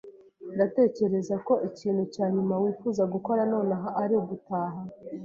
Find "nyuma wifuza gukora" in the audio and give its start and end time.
2.35-3.41